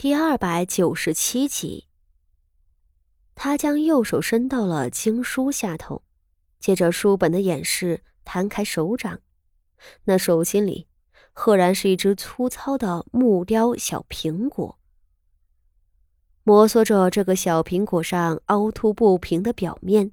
[0.00, 1.88] 第二百九十七集，
[3.34, 6.04] 他将右手伸到了经书下头，
[6.60, 9.18] 借着书本的掩饰，摊开手掌，
[10.04, 10.86] 那手心里
[11.32, 14.78] 赫然是一只粗糙的木雕小苹果。
[16.44, 20.12] 摩挲着这个小苹果上凹凸不平的表面，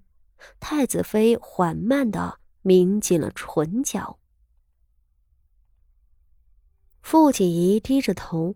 [0.60, 4.18] 太子妃缓慢的抿紧了唇角。
[7.04, 8.56] 傅锦仪低着头。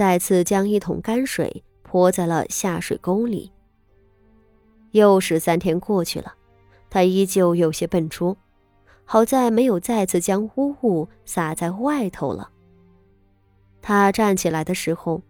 [0.00, 3.52] 再次将一桶泔水泼在了下水沟里。
[4.92, 6.32] 又是三天过去了，
[6.88, 8.34] 他依旧有些笨拙，
[9.04, 12.50] 好在没有再次将污物洒在外头了。
[13.82, 15.20] 他站起来的时候，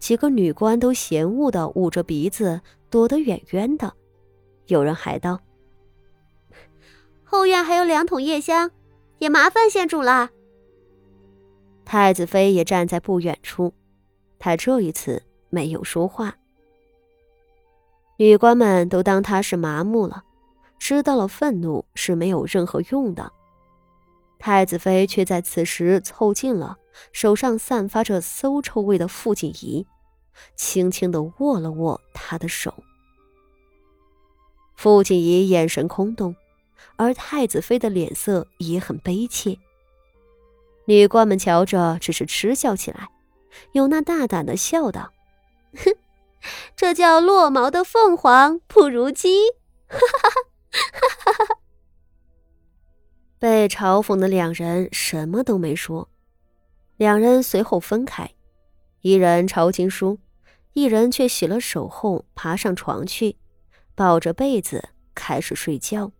[0.00, 3.94] 几个女官都嫌恶的捂着鼻子躲得远远的。
[4.66, 5.40] 有人还道
[7.22, 8.72] ：“后院还有两桶夜香，
[9.20, 10.30] 也麻烦县主了。”
[11.86, 13.72] 太子妃也站在不远处。
[14.38, 16.36] 他这一次没有说话，
[18.16, 20.24] 女官们都当他是麻木了，
[20.78, 23.32] 知道了愤怒是没有任何用的。
[24.38, 26.76] 太子妃却在此时凑近了
[27.10, 29.86] 手上散发着馊臭味的傅锦仪，
[30.54, 32.74] 轻轻的握了握他的手。
[34.76, 36.36] 傅锦仪眼神空洞，
[36.96, 39.58] 而太子妃的脸色也很悲切。
[40.84, 43.08] 女官们瞧着，只是嗤笑起来。
[43.72, 45.12] 有那大胆的笑道
[45.76, 45.94] ：“哼，
[46.74, 49.50] 这叫落毛的凤凰不如鸡。”
[49.88, 50.30] 哈哈
[50.80, 51.58] 哈哈哈！
[53.38, 56.08] 被嘲讽的两人什么都没说。
[56.96, 58.32] 两人随后分开，
[59.02, 60.18] 一人抄经书，
[60.72, 63.36] 一人却洗了手后爬上床去，
[63.94, 66.10] 抱着被子开始睡觉。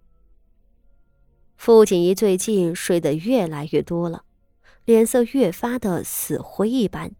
[1.57, 4.25] 傅锦仪最近睡得越来越多了，
[4.85, 7.13] 脸色越发的死灰一般。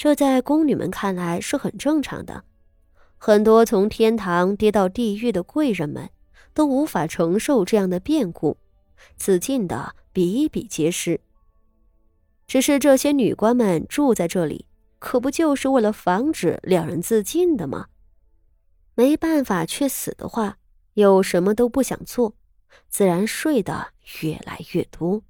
[0.00, 2.42] 这在宫女们看来是很正常的，
[3.18, 6.08] 很多从天堂跌到地狱的贵人们
[6.54, 8.56] 都无法承受这样的变故，
[9.16, 11.20] 自尽的比比皆是。
[12.46, 14.64] 只是这些女官们住在这里，
[14.98, 17.88] 可不就是为了防止两人自尽的吗？
[18.94, 20.56] 没办法却死的话，
[20.94, 22.34] 又什么都不想做，
[22.88, 23.88] 自然睡得
[24.22, 25.22] 越来越多。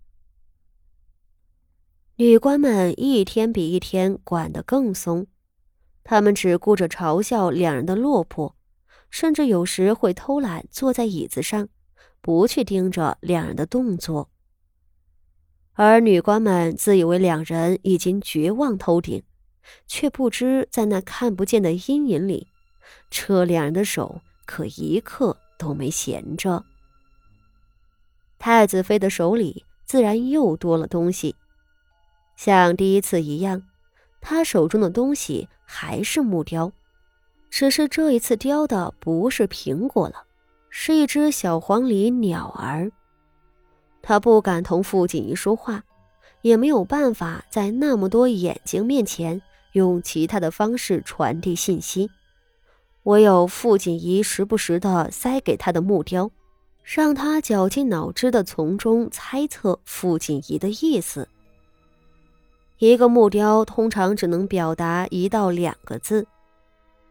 [2.21, 5.27] 女官们一天比一天管得更松，
[6.05, 8.55] 她们只顾着嘲笑两人的落魄，
[9.09, 11.71] 甚至有时会偷懒坐在椅子上，
[12.21, 14.29] 不去盯着两人的动作。
[15.73, 19.23] 而女官们自以为两人已经绝望透顶，
[19.87, 22.49] 却不知在那看不见的阴影里，
[23.11, 26.67] 扯两人的手可一刻都没闲着。
[28.39, 31.35] 太子妃的手里自然又多了东西。
[32.43, 33.65] 像第一次一样，
[34.23, 36.73] 他手中的东西还是木雕，
[37.51, 40.25] 只是这一次雕的不是苹果了，
[40.71, 42.91] 是一只小黄鹂鸟儿。
[44.01, 45.85] 他不敢同傅锦仪说话，
[46.41, 52.11] 也没有办法在那么多眼睛面前用其他的方式传递信息，
[53.03, 56.31] 唯有傅锦仪时不时的塞给他的木雕，
[56.85, 61.29] 让他绞尽脑汁的从中猜测傅锦仪的意思。
[62.81, 66.27] 一个木雕通常只能表达一到两个字，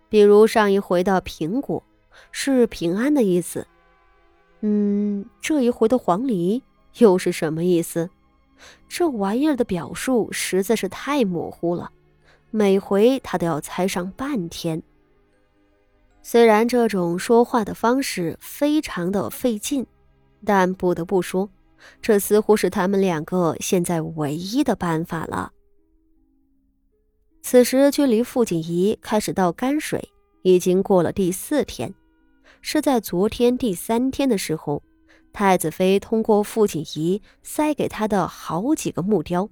[0.09, 1.83] 比如上一回的苹果
[2.31, 3.67] 是平安的意思，
[4.61, 6.63] 嗯，这一回的黄鹂
[6.97, 8.09] 又是什么意思？
[8.87, 11.91] 这玩意儿的表述实在是太模糊了，
[12.49, 14.81] 每回他都要猜上半天。
[16.23, 19.85] 虽然这种说话的方式非常的费劲，
[20.43, 21.47] 但不得不说，
[22.01, 25.51] 这似乎是他们两个现在唯一的办法了。
[27.51, 30.11] 此时距离傅锦仪开始倒泔水
[30.43, 31.91] 已经过了第四天，
[32.61, 34.83] 是在昨天第三天的时候，
[35.33, 39.49] 太子妃通过傅锦仪塞给她的好几个木雕，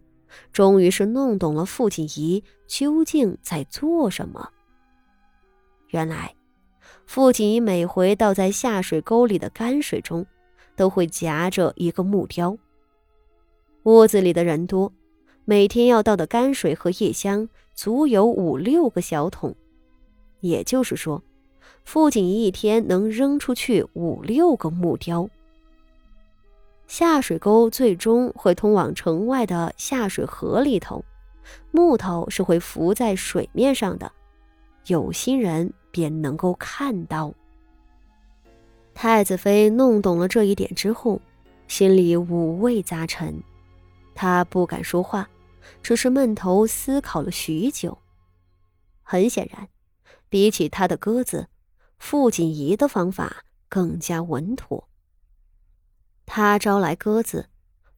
[0.54, 4.48] 终于是弄懂了傅锦仪究竟在做什么。
[5.88, 6.36] 原来，
[7.08, 10.24] 傅锦仪每回倒在下水沟里的泔水中，
[10.76, 12.56] 都会夹着一个木雕。
[13.86, 14.94] 屋子里的人多，
[15.50, 17.48] 每天要倒的泔水和夜香。
[17.74, 19.56] 足有五六个小桶，
[20.40, 21.22] 也就是说，
[21.86, 25.30] 傅锦一天能扔出去五六个木雕。
[26.88, 31.06] 下水沟最终会通往城外的下水河里头，
[31.70, 34.12] 木头是会浮在水面上的，
[34.88, 37.32] 有心人便能够看到。
[38.96, 41.22] 太子妃弄懂了这一点之后，
[41.68, 43.40] 心里五味杂陈，
[44.16, 45.30] 她不敢说话。
[45.82, 47.98] 只是闷头思考了许久，
[49.02, 49.70] 很显然，
[50.30, 51.48] 比起他的鸽子，
[51.98, 54.88] 傅锦仪的方法更加稳妥。
[56.26, 57.50] 他招来鸽子，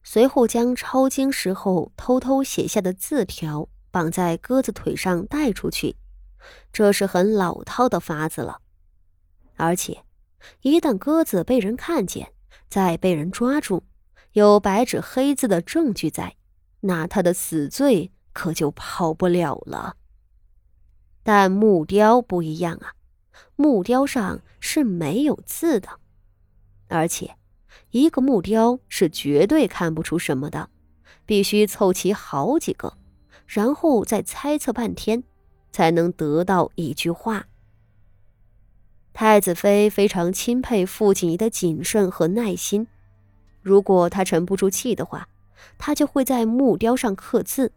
[0.02, 5.96] 随后将抄经时候偷偷写下的字条绑在鸽子腿上带出去，
[6.72, 8.60] 这是很老套的法子了。
[9.56, 10.04] 而且，
[10.62, 12.32] 一旦鸽子被人看见，
[12.68, 13.82] 再被人抓住，
[14.32, 16.36] 有白纸黑字的证据在，
[16.80, 19.96] 那他的死罪可就跑不了了。
[21.22, 22.94] 但木雕不一样啊，
[23.56, 25.88] 木雕上是没有字的，
[26.88, 27.36] 而且
[27.90, 30.70] 一个木雕是绝对看不出什么的，
[31.26, 32.96] 必须凑齐好几个，
[33.46, 35.22] 然后再猜测半天，
[35.70, 37.46] 才能得到一句话。
[39.12, 42.86] 太子妃非常钦佩傅锦仪的谨慎和耐心。
[43.60, 45.28] 如果他沉不住气的话，
[45.78, 47.72] 他就会在木雕上刻字，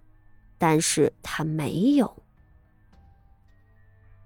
[0.58, 2.24] 但是他没有。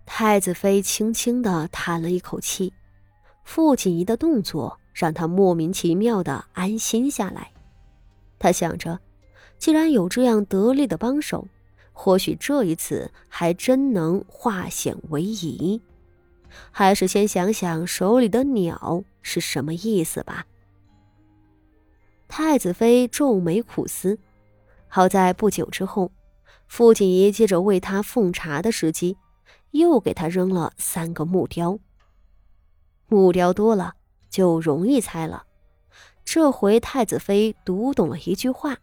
[0.06, 2.74] 太子妃轻轻的叹了一口气，
[3.44, 7.52] 傅锦仪的动作让他莫名其妙的安心下来。
[8.40, 9.00] 他想着，
[9.58, 11.48] 既然有这样得力的帮手，
[11.92, 15.82] 或许这一次还真能化险为夷。
[16.72, 20.46] 还是先想想手里的鸟是什么意思吧。
[22.40, 24.20] 太子妃皱眉苦思，
[24.88, 26.12] 好在不久之后，
[26.68, 29.18] 傅锦仪借着为他奉茶的时机，
[29.72, 31.80] 又给他扔了三个木雕。
[33.08, 33.96] 木雕多了
[34.30, 35.48] 就容易猜了。
[36.24, 38.78] 这回太子妃读懂了一句话，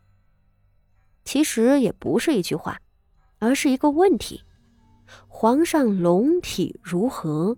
[1.24, 2.80] 其实也不是一句话，
[3.38, 4.42] 而是一个问题。
[5.28, 7.56] 皇上龙体如何？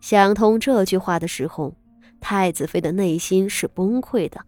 [0.00, 1.74] 想通这句话的时候，
[2.20, 4.40] 太子妃的内心是崩溃的。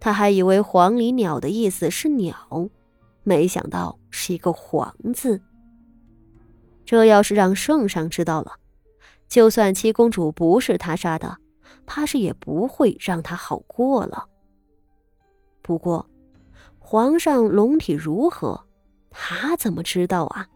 [0.00, 2.36] 她还以为黄鹂鸟的意思是鸟，
[3.22, 5.40] 没想到是一个“黄”字。
[6.84, 8.52] 这要是让圣上知道了，
[9.28, 11.38] 就算七公主不是他杀的，
[11.86, 14.26] 怕是也不会让他好过了。
[15.62, 16.06] 不过，
[16.78, 18.66] 皇上龙体如何？
[19.10, 20.46] 他怎么知道啊？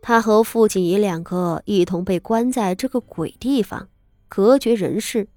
[0.00, 3.88] 他和傅锦仪两个一同被关在这个鬼地方，
[4.34, 5.28] 隔绝人世，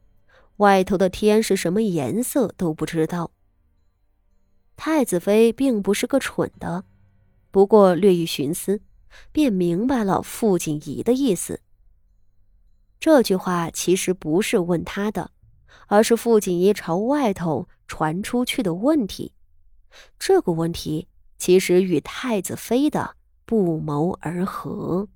[0.56, 3.32] 外头的天是什么颜色都不知道。
[4.78, 6.86] 太子妃并不是个蠢的，
[7.52, 8.80] 不过略一寻思，
[9.34, 11.60] 便明白了傅锦仪的意思。
[12.98, 15.32] 这句话其实不是问他的，
[15.88, 19.34] 而是傅锦仪朝外头传出去的问题。
[20.18, 21.10] 这个问题。
[21.38, 25.10] 其实与太子妃的不谋而合。